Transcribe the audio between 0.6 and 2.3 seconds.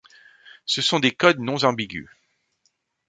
Ce sont des codes non ambigus.